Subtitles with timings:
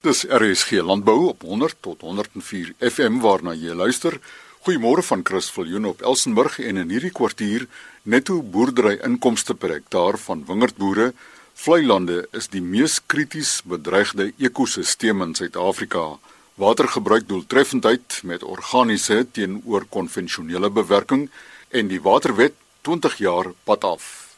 [0.00, 4.14] Dis RSG Landbou op 100 tot 104 FM waarna jy luister.
[4.64, 7.66] Goeiemôre van Chris Viljoen op Elsenburg en in hierdie kwartier
[8.08, 11.10] netto boerdery inkomste per hektaar van wingerdboere.
[11.52, 16.06] Vlei lande is die mees krities bedreigde ekosisteem in Suid-Afrika.
[16.56, 21.28] Watergebruik doeltreffendheid met organiese teenoor konvensionele bewerking
[21.68, 22.56] en die waterwet
[22.88, 24.29] 20 jaar pad af.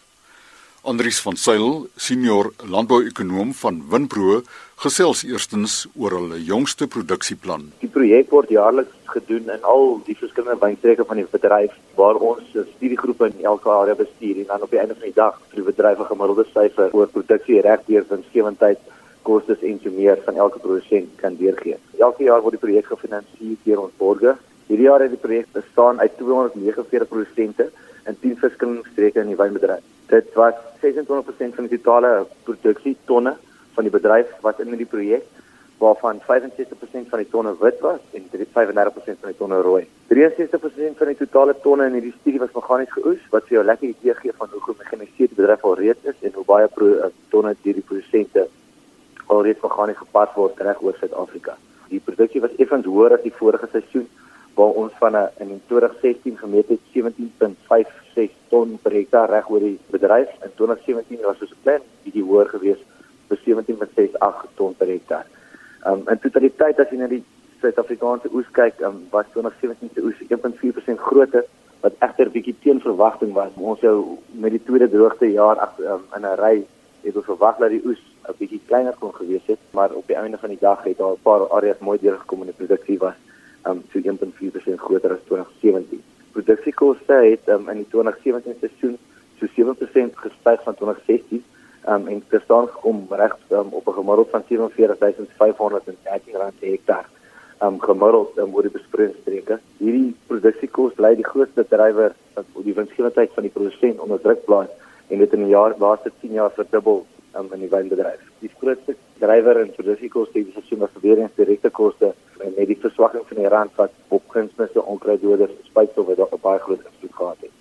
[0.82, 4.40] Andries van Sail, senior landbouekonoom van Winpro,
[4.82, 7.68] gesels eerstens oor hulle jongste produksieplan.
[7.84, 12.48] Die projek word jaarliks gedoen in al die verskillende wynstreke van die bedryf waar ons
[12.50, 15.68] studiegroepe in elke area bestuur en dan op die einde van die dag vir die
[15.68, 18.82] bedryf 'n gemiddelde syfer oor produksie regdeur winsgewendheid
[19.22, 21.78] kostes en so meer van elke produsent kan deurgee.
[21.98, 24.42] Elke jaar word die projek gefinansier deur ons borgers.
[24.66, 27.70] Hierdie jaar het die projek bestaan uit 249 produsente
[28.06, 29.84] in 10 verskillende streke in die wynbedryf.
[30.12, 33.36] Dit was 26% van die totale produksie tonne
[33.74, 35.24] van die bedryf wat in die projek
[35.82, 39.82] waarvan 65% van die tonne wit was en 35% van die tonne rooi.
[40.14, 43.88] 63% van die totale tonne in hierdie studie was meganies geoes wat vir jou lekker
[43.88, 47.10] idee gee van hoe gemekaniseerd die bedryf al reeds is en hoe baie pro, uh,
[47.34, 48.46] tonne hierdie produsente
[49.26, 51.56] alreeds meganies gepas word reg oor Suid-Afrika.
[51.90, 54.06] Die produksie was effens hoër as die vorige seisoen
[54.54, 59.78] waar ons van 'n in 2016 gemeet het 17.56 ton per hektaar reg oor die
[59.90, 60.28] bedryf.
[60.42, 62.84] In 2017 was ons 'n klein bietjie hoër geweest
[63.28, 65.26] vir 17.68 ton per hektaar.
[65.86, 67.24] Um in totaliteit as jy na die
[67.60, 71.44] Suid-Afrikaanse oes kyk, um, was 2017 se oes 1.4% groter
[71.80, 73.50] wat egter bietjie teen verwagting was.
[73.56, 76.66] Ons sou met die tweede droogte jaar um, in 'n ry
[77.02, 80.16] het ons verwag dat die oes 'n bietjie kleiner kon gewees het, maar op die
[80.16, 83.14] einde van die dag het daar 'n paar areas mooi deurgekom en die produksie was
[83.66, 86.02] um so 1.4% groter as 2017.
[86.32, 88.98] Produksiekoste het um, in die 2017 seisoen
[89.38, 91.44] so 7% gestyg van 2016
[91.88, 97.08] um, en dit staan gekom reg um, op 'n gemiddeld van 47513 rand per hektaar.
[97.62, 99.60] Um gemiddeld um, oor die besproeiingsstreke.
[99.78, 104.68] Hierdie produksiekos lei die grootste drywer wat die winsgewendheid van die produsent onder druk plaas
[105.08, 107.06] en dit in die jaar laaste 10 jaar verdubbel
[107.36, 108.20] um, in die wynbedryf.
[108.40, 112.78] Die grootste drywer in produksiekoste hierdie seisoen was weer eens direkte koste en met die
[112.80, 117.40] verswakking van die rand wat op kunsmisse onkruiddoders spuitstof het op baie groot invloed gehad
[117.40, 117.56] het.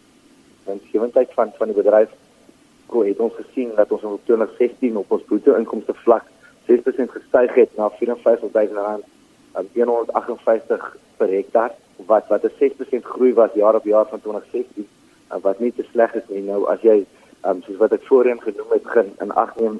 [0.71, 2.11] Die gewendheid van van die bedryf
[2.91, 6.27] ko het ons gesien dat ons in 2016 op ons bruto inkomste vlak
[6.69, 9.07] 6% gestyg het na 54000 rand
[9.51, 11.71] aan 158 per hektaar
[12.11, 14.87] wat wat 'n 6% groei was jaar op jaar van 2016
[15.41, 17.05] wat nie te sleg is nie nou as jy
[17.45, 19.79] um, soos wat ek voorheen genoem het begin in ag neem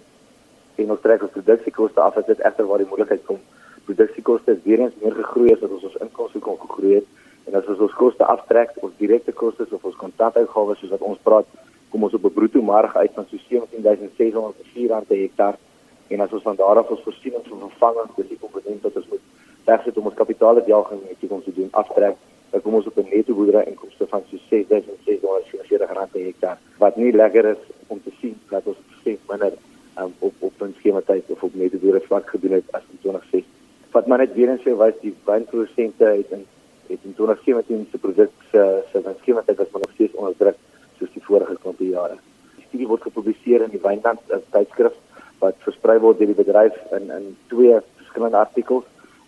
[0.82, 3.40] en ons trek ons produksiekoste af as dit egter waar die moontlikheid kom.
[3.86, 7.10] Produksiekoste weer eens meer gegroei as wat ons ons inkomste kon gegroei het.
[7.50, 11.22] En as ons ons koste aftrek ons direkte koste of ons kontantuitgawes soos wat ons
[11.28, 11.50] praat
[11.92, 15.58] kom ons op 'n bruto marge uit van so 17604 rand per hektaar.
[16.08, 19.10] En as ons van daar af ons voorsiening van vervanging dis die komponent wat ons
[19.10, 19.26] moet
[19.66, 22.16] regsit om ons kapitaaljaaging net om te doen aftrek
[22.52, 25.31] dan kom ons op 'n netto boerdery inkomste van so 6640
[26.02, 29.58] rand per hektaar wat nie lekker is om te sien dat ons sê minder
[30.02, 33.00] um, op op 'n skema tyd of op netto boerdery vlak gedoen het as in
[33.06, 33.46] 2016
[33.92, 36.46] wat maar net weer eens sê was die wynprodusente het in
[36.88, 40.58] het in 2017 se produk se se skema tyd was maar nog steeds onder druk
[40.98, 42.18] soos die vorige klompie jare.
[42.56, 44.20] Die studie word gepubliseer in die Wynland
[44.56, 44.98] tydskrif
[45.42, 48.86] wat versprei word deur die bedryf in in twee verskillende artikels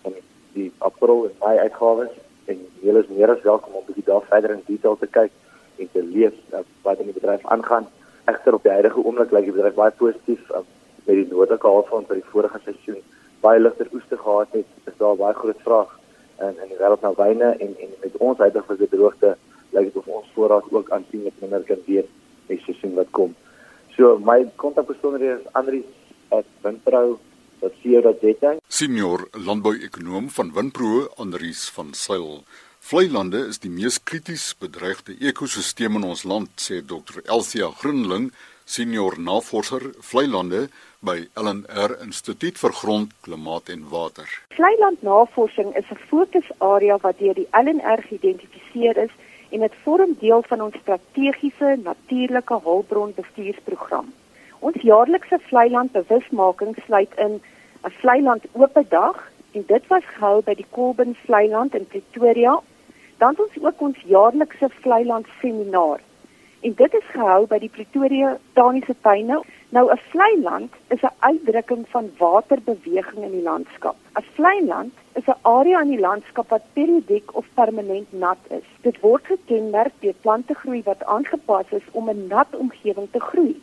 [0.10, 0.20] in
[0.58, 2.12] die April en Mei uitgawes
[2.52, 5.32] en julle is meer as welkom om bietjie daar verder in detail te kyk
[5.78, 7.88] en te lees uh, wat in die bedryf aangaan.
[8.26, 10.64] Egter op die huidige oomblik lyk die bedryf baie positief uh,
[11.06, 13.02] met die nodige hulpfond vir die vorige seisoen
[13.44, 15.90] baie ligter oeste gehad het, is daar baie groot vraag
[16.40, 19.36] in in die wêreld na wyne en en met ons huidige gedroogte
[19.76, 22.10] lyk dit of ons voorraad ook aansienlik minder kan wees
[22.48, 23.36] die seisoen wat kom.
[23.96, 25.84] So my kontakbesonderhede is Andri
[26.30, 27.20] at Winpro
[27.62, 32.44] wat sien dat dit Senior landbouekonoom van Winpro Andries van Sail.
[32.84, 37.22] Vlei-lande is die mees krities bedreigde ekosisteem in ons land, sê Dr.
[37.32, 38.26] Elsia Groenling,
[38.68, 40.66] senior navorser vlei-lande
[41.00, 44.28] by LNR Instituut vir Grond, Klimaat en Water.
[44.58, 49.16] Vlei-landnavorsing is 'n fokusarea wat deur die LNR geïdentifiseer is
[49.52, 54.12] en dit vorm deel van ons strategiese natuurlike hulpbronbestuursprogram.
[54.60, 57.40] Ons jaarlikse vlei-land bewusmaking sluit in
[57.84, 62.60] 'n vlei-land oop dag en dit was gehou by die Kolben Vlei-land in Pretoria.
[63.24, 66.02] Dan ons ook ons jaarlikse vlei-land seminar
[66.68, 69.38] en dit is gehou by die Pretoria Botaniese Tuine.
[69.76, 73.96] Nou 'n vlei land is 'n uitdrukking van waterbeweging in die landskap.
[74.20, 78.68] 'n Vlei land is 'n area in die landskap wat periodiek of permanent nat is.
[78.82, 83.62] Dit word gekenmerk deur plante groei wat aangepas is om 'n nat omgewing te groei.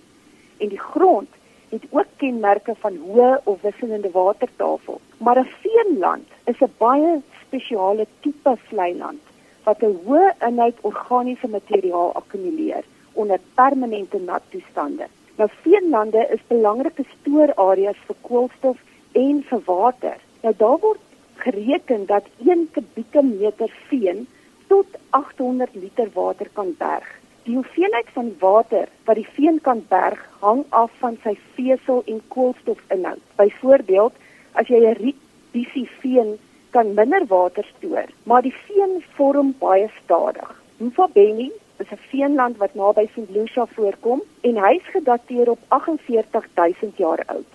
[0.57, 1.29] En die grond
[1.69, 5.01] het ook kenmerke van hoë of wisselende watertafel.
[5.17, 9.21] Maar 'n veenland is 'n baie spesiale tipe vlei land
[9.65, 15.07] wat 'n hoë inhoud organiese materiaal akkumuleer onder permanente nat toestande.
[15.37, 18.79] Nou veenlande is belangrike stoorareas vir koolstof
[19.13, 20.19] en vir water.
[20.43, 21.01] Nou daar word
[21.35, 24.27] gereken dat 1 kubieke meter veen
[24.67, 27.09] tot 800 liter water kan berg.
[27.43, 32.21] Die hoeveelheid van water wat die veen kan berg hang af van sy vesel en
[32.29, 33.23] koolstofinhoud.
[33.37, 34.13] Byvoorbeeld,
[34.53, 35.21] as jy 'n riet
[35.53, 36.39] bisie veen
[36.71, 40.51] kan minder water stoor, maar die veen vorm baie stadig.
[40.79, 43.31] Mfabeni is 'n veenland wat naby St.
[43.31, 47.51] Lucia voorkom en hy is gedateer op 48000 jaar oud.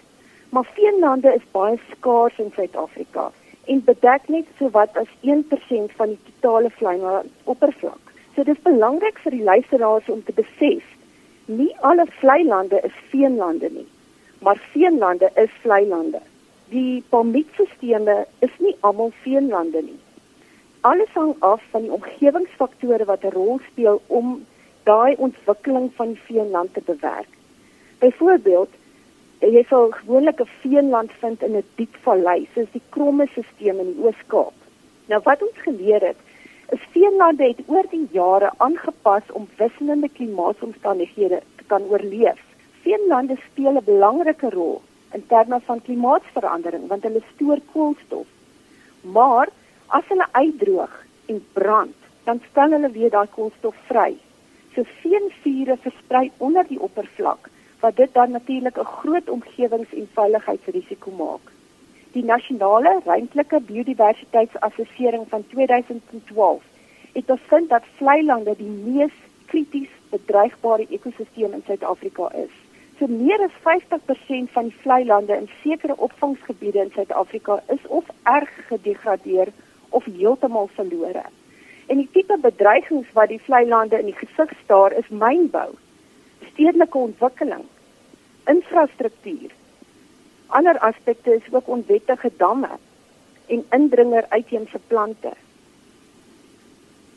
[0.49, 3.31] Maar veenlande is baie skaars in Suid-Afrika
[3.65, 8.11] en bedek net so wat as 1% van die totale vleiland oppervlak.
[8.35, 10.83] So dit is belangrik vir die luisteraars om te besef,
[11.45, 13.87] nie alle vleilande is veenlande nie,
[14.39, 16.21] maar veenlande is vleilande.
[16.69, 19.99] Die palmietstelsels is nie almal veenlande nie.
[20.81, 24.45] Alles hang af van die omgewingsfaktore wat 'n rol speel om
[24.83, 27.29] daai ontwikkeling van die veenland te bewerk.
[27.99, 28.69] Byvoorbeeld,
[29.39, 33.93] jy sal gewoonlik 'n veenland vind in 'n diep vallei, soos die Kromme stelsel in
[33.93, 34.57] die Oos-Kaap.
[35.07, 36.17] Nou wat ons geleer het,
[36.69, 42.41] is veenlande het oor die jare aangepas om wisselende klimaatomstandighede te kan oorleef.
[42.81, 44.81] Veenlande speel 'n belangrike rol
[45.13, 48.27] in terme van klimaatsverandering want hulle stoor koolstof.
[49.01, 49.49] Maar
[49.87, 54.15] as hulle uitdroog en brand, dan stel hulle weer daai koolstof vry.
[54.73, 57.49] So veenvure versprei onder die oppervlak
[57.79, 61.51] wat dit dan natuurlik 'n groot omgewings- en veiligheidsrisiko maak.
[62.11, 66.63] Die nasionale ruimtelike biodiversiteitsassessering van 2012
[67.13, 69.15] het bevind dat vlei lande die mees
[69.45, 72.64] krities bedreigbare ekosisteem in Suid-Afrika is.
[72.99, 78.05] So meer as 50% van die vlei lande in sekere opvangsgebiede in Suid-Afrika is of
[78.23, 79.51] erg gedegradeer
[79.89, 81.25] of heeltemal verlore.
[81.87, 85.75] En die tipe bedreigings wat die vlei lande in die gesig staar is mynbou,
[86.53, 87.67] stedelike ontwikkeling,
[88.47, 89.51] infrastruktuur.
[90.47, 92.77] Ander aspekte is ook onwettige damme
[93.51, 95.35] en indringer uitheemse plante.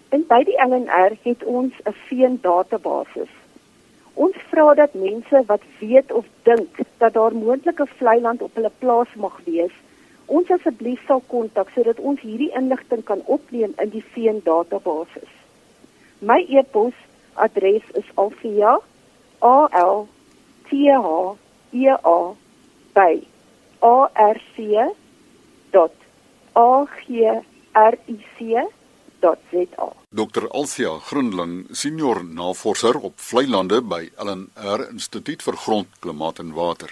[0.09, 3.29] En by die LNR het ons 'n veen database
[4.25, 8.71] Ons vra dat mense wat weet of dink dat daar moontlike vlei land op hulle
[8.79, 9.75] plaas mag wees,
[10.27, 15.23] ons asseblief sal kontak sodat ons hierdie inligting kan opneem in die veen database.
[16.19, 16.97] My e-pos
[17.35, 18.79] adres is alfia
[19.41, 20.07] a l
[20.67, 21.07] t h
[21.73, 22.19] e a
[22.95, 23.15] by
[23.83, 23.97] a
[29.21, 29.39] r
[29.77, 29.93] r.
[30.11, 30.49] Dr.
[30.51, 36.91] Althea Grundling, senior navorser op vlei lande by LNR Instituut vir Grond, Klimaat en Water.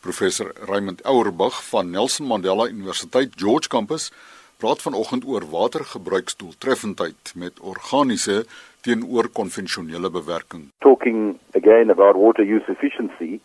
[0.00, 4.12] Professor Raymond Ouerbag van Nelson Mandela Universiteit George Campus
[4.58, 8.44] praat vanoggend oor watergebruiksdoeltreffendheid met organiese
[8.80, 10.70] teenoor konvensionele bewerking.
[10.78, 13.40] Talking again about water use efficiency.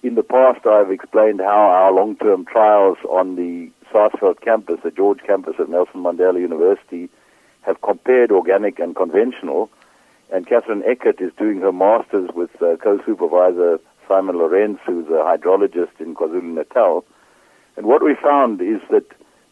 [0.00, 5.20] In the past I've explained how our long-term trials on the Sarsfield campus, the George
[5.26, 7.10] campus at Nelson Mandela University
[7.62, 9.70] have compared organic and conventional.
[10.32, 16.00] And Catherine Eckert is doing her master's with uh, co-supervisor Simon Lorenz, who's a hydrologist
[16.00, 17.04] in KwaZulu-Natal.
[17.76, 19.06] And what we found is that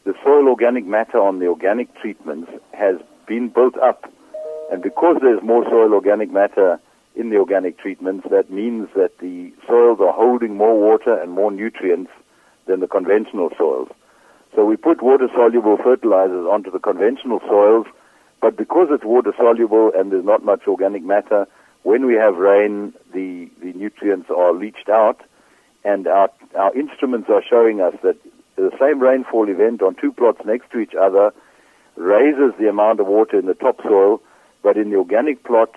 [0.04, 2.96] the soil organic matter on the organic treatments has
[3.26, 4.10] been built up.
[4.70, 6.80] And because there's more soil organic matter
[7.14, 11.50] in the organic treatments, that means that the soils are holding more water and more
[11.50, 12.10] nutrients
[12.66, 13.88] than the conventional soils.
[14.54, 17.86] So we put water soluble fertilizers onto the conventional soils
[18.40, 21.46] but because it's water soluble and there's not much organic matter,
[21.82, 25.20] when we have rain, the, the nutrients are leached out,
[25.84, 28.16] and our, our instruments are showing us that
[28.56, 31.32] the same rainfall event on two plots next to each other
[31.96, 34.20] raises the amount of water in the topsoil,
[34.62, 35.74] but in the organic plot,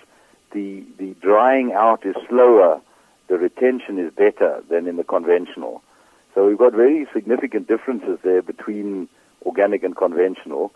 [0.51, 2.81] the, the drying out is slower,
[3.27, 5.81] the retention is better than in the conventional.
[6.35, 9.07] So we've got very significant differences there between
[9.45, 10.71] organic and conventional.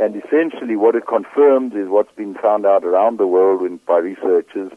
[0.00, 3.98] And essentially, what it confirms is what's been found out around the world in, by
[3.98, 4.72] researchers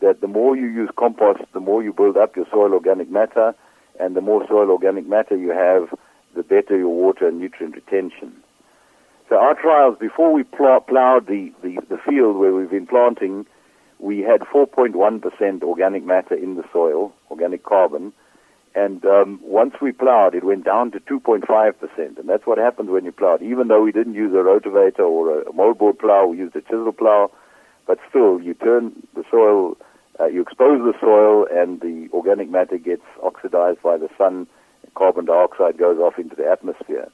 [0.00, 3.54] that the more you use compost, the more you build up your soil organic matter,
[3.98, 5.98] and the more soil organic matter you have,
[6.34, 8.32] the better your water and nutrient retention.
[9.30, 13.46] So our trials, before we pl- plowed the, the, the field where we've been planting,
[13.98, 18.12] we had 4.1% organic matter in the soil, organic carbon,
[18.76, 22.18] and um, once we plowed, it went down to 2.5%.
[22.18, 23.40] And that's what happens when you plowed.
[23.40, 26.92] Even though we didn't use a rotavator or a moldboard plow, we used a chisel
[26.92, 27.30] plow.
[27.86, 29.78] But still, you turn the soil,
[30.20, 34.46] uh, you expose the soil, and the organic matter gets oxidized by the sun,
[34.94, 37.08] carbon dioxide goes off into the atmosphere.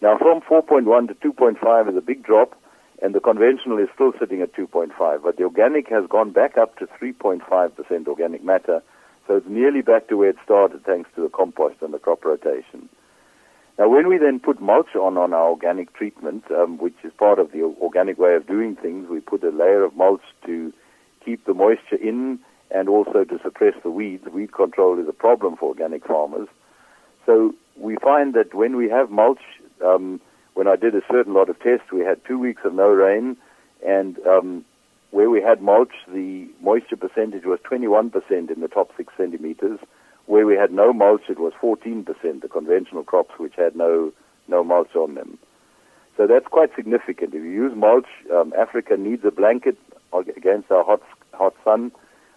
[0.00, 2.58] Now, from 4.1 to 2.5 is a big drop,
[3.02, 6.78] and the conventional is still sitting at 2.5, but the organic has gone back up
[6.78, 8.82] to 3.5% organic matter,
[9.26, 12.24] so it's nearly back to where it started thanks to the compost and the crop
[12.24, 12.88] rotation.
[13.78, 17.38] Now, when we then put mulch on on our organic treatment, um, which is part
[17.38, 20.72] of the organic way of doing things, we put a layer of mulch to
[21.24, 22.38] keep the moisture in
[22.70, 24.24] and also to suppress the weeds.
[24.26, 26.48] Weed control is a problem for organic farmers.
[27.26, 29.42] So we find that when we have mulch,
[29.84, 30.20] um,
[30.54, 33.36] when I did a certain lot of tests, we had two weeks of no rain,
[33.84, 34.64] and um,
[35.16, 39.78] where we had mulch, the moisture percentage was 21% in the top six centimeters.
[40.26, 42.04] Where we had no mulch, it was 14%,
[42.42, 44.12] the conventional crops which had no,
[44.46, 45.38] no mulch on them.
[46.18, 47.32] So that's quite significant.
[47.32, 49.78] If you use mulch, um, Africa needs a blanket
[50.36, 51.00] against our hot,
[51.32, 51.92] hot sun.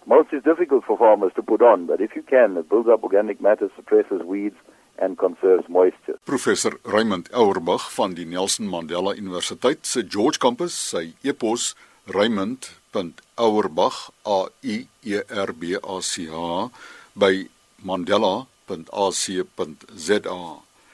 [0.06, 3.02] Mulch is difficult for farmers to put on, but if you can, it builds up
[3.02, 4.56] organic matter, suppresses weeds,
[4.96, 6.18] and conserves moisture.
[6.24, 11.74] Professor Raymond Auerbach van die Nelson Mandela Universiteit se George Campus, sy e-pos
[12.06, 16.68] raymond.auerbach a u e r b a c h
[17.12, 17.48] by
[17.82, 18.46] mandela.ac.za.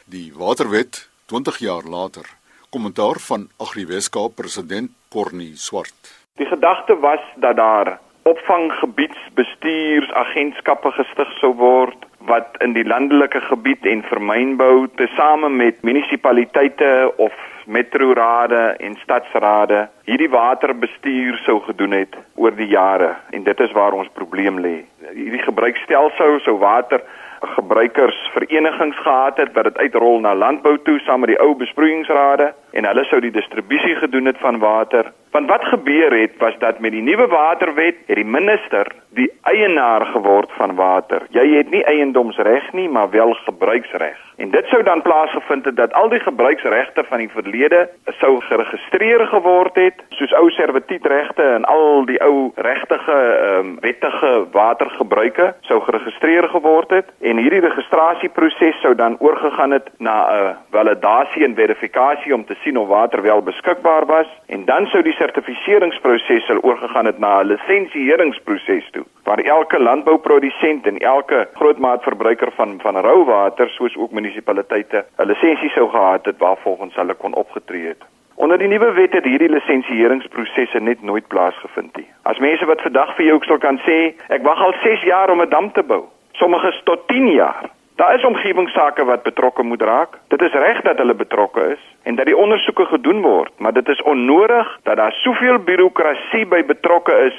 [0.05, 2.37] Die Waterwet 20 jaar later.
[2.71, 6.25] Kommentaar van Agri Weskaap president Cornie Swart.
[6.37, 14.03] Die gedagte was dat daar opvanggebiedsbestuursagentskappe gestig sou word wat in die landelike gebied en
[14.03, 17.33] vermynbou tesame met munisipaliteite of
[17.67, 23.93] metrorade en stadsrade hierdie waterbestuur sou gedoen het oor die jare en dit is waar
[23.93, 24.77] ons probleem lê.
[25.13, 27.03] Hierdie gebruikstelsel sou water
[27.41, 32.89] gebruikersverenigings gehad het wat dit uitrol na landbou toe saam met die ou besproeiingsrade en
[32.89, 35.13] hulle sou die distribusie gedoen het van water.
[35.37, 40.07] Want wat gebeur het was dat met die nuwe waterwet het die minister die eienaar
[40.07, 41.27] geword van water.
[41.31, 44.17] Jy het nie eiendomsreg nie, maar wel gebruiksreg.
[44.37, 47.89] En dit sou dan plaasgevind het dat al die gebruiksregte van die verlede
[48.21, 53.17] sou geregistreer geword het, soos ou servituutregte en al die ou regtige
[53.47, 60.17] um, wettige watergebruike sou geregistreer geword het en hierdie registrasieproses sou dan oorgegaan het na
[60.29, 65.03] 'n validasie en verifikasie om te sien of water wel beskikbaar was en dan sou
[65.03, 72.53] die sertifiseringsproses sal oorgegaan het na 'n lisensieringsproses toe waar elke landbouprodusent en elke grootmaatverbruiker
[72.53, 77.35] van van rou water soos ook munisipaliteite 'n lisensie sou gehad het waarvolgens hulle kon
[77.35, 78.03] opgetree het.
[78.35, 82.09] Onder die nuwe wet het hierdie lisensieringsprosesse net nooit plaasgevind nie.
[82.23, 85.41] As mense wat vandag vir jou sou kan sê, ek wag al 6 jaar om
[85.41, 87.76] 'n dam te bou, sommiges tot 10 jaar.
[87.97, 90.19] Daar is omgewingsake wat betrokke moet raak.
[90.29, 93.89] Dit is reg dat hulle betrokke is en dat die ondersoeke gedoen word, maar dit
[93.89, 97.37] is onnodig dat daar soveel birokrasie by betrokke is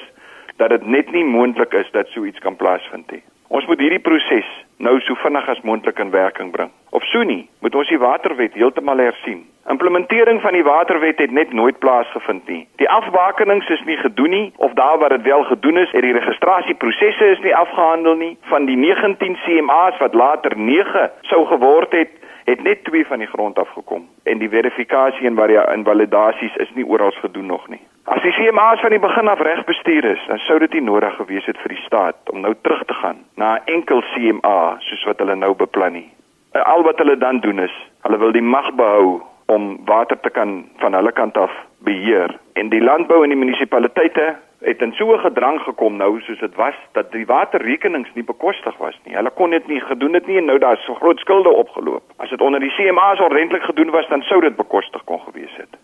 [0.55, 3.23] dat dit net nie moontlik is dat so iets kan plaasvind nie.
[3.47, 6.72] Ons moet hierdie proses nou so vinnig as moontlik in werking bring.
[6.89, 9.46] Of so nie, moet ons die waterwet heeltemal hersien.
[9.67, 12.62] Implementering van die waterwet het net nooit plaasgevind nie.
[12.79, 16.13] Die afbakenings is nie gedoen nie of daar waar dit wel gedoen is, het die
[16.15, 18.38] registrasieprosesse is nie afgehandel nie.
[18.41, 22.15] Van die 19 CMA's wat later 9 sou geword het,
[22.48, 27.12] het net 2 van die grond afgekom en die verifikasie en validasies is nie oral
[27.12, 27.81] gedoen nog nie.
[28.07, 31.15] As die CMA's van die begin af reg bestuur is, dan sou dit nie nodig
[31.19, 35.03] gewees het vir die staat om nou terug te gaan na 'n enkel CMA soos
[35.03, 36.09] wat hulle nou beplan nie.
[36.51, 37.75] Al wat hulle dan doen is,
[38.07, 42.69] hulle wil die mag behou om water te kan van hulle kant af beheer en
[42.69, 46.75] die landbou en die munisipaliteite het in so 'n gedrang gekom nou soos dit was
[46.91, 49.15] dat die waterrekenings nie bekostig was nie.
[49.15, 52.03] Hulle kon dit nie gedoen het nie en nou daar's so groot skulde opgeloop.
[52.17, 55.76] As dit onder die CMA's ordentlik gedoen was, dan sou dit bekostig kon gewees het.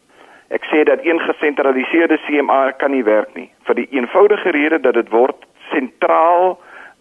[0.54, 4.94] Ek sê dat een gesentraliseerde CMA kan nie werk nie vir die eenvoudige rede dat
[4.94, 6.60] dit word sentraal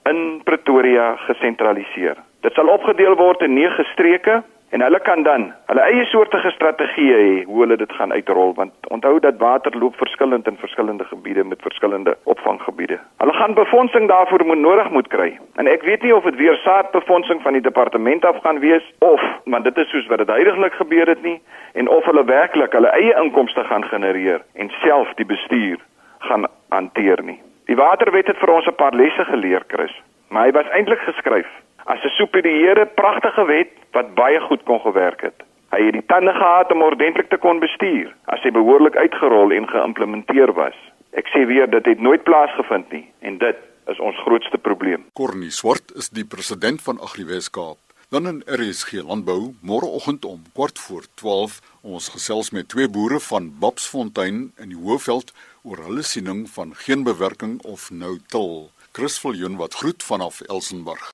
[0.09, 2.17] in Pretoria gesentraliseer.
[2.43, 4.41] Dit sal opgedeel word in 9 streke
[4.73, 8.89] en hulle kan dan hulle eie soortige strategieë hê hoe hulle dit gaan uitrol want
[8.97, 12.99] onthou dat water loop verskillend in verskillende gebiede met verskillende opvanggebiede.
[13.21, 15.29] Hulle gaan befondsing daarvoor moet nodig moet kry.
[15.61, 19.21] En ek weet nie of dit weer saadbefondsing van die departement af gaan wees of
[19.45, 21.41] want dit is soos wat dit heidaglik gebeur het nie
[21.73, 25.77] en of hulle werklik hulle eie inkomste gaan genereer en self die bestuur
[26.19, 27.41] gaan hanteer nie.
[27.69, 29.93] Die waterwet het vir ons 'n paar lesse geleer, Chris,
[30.29, 31.49] maar hy was eintlik geskryf
[31.85, 35.43] as 'n superieure pragtige wet wat baie goed kon gewerk het.
[35.71, 39.69] Hy het die tande gehad om ordentlik te kon bestuur as hy behoorlik uitgerol en
[39.69, 40.77] geïmplementeer was.
[41.13, 45.05] Ek sê weer dit het nooit plaasgevind nie en dit is ons grootste probleem.
[45.13, 47.79] Cornie Swart is die president van Agri Weskaap.
[48.13, 53.49] Dan in RSG Landbou, môreoggend om kwart voor 12, ons gesels met twee boere van
[53.61, 55.33] Babsfontein in die Hoëveld
[55.65, 58.69] oor hulle siening van geen bewerking of nou til.
[58.93, 61.07] Chris Viljoen wat groet vanaf Elsenburg.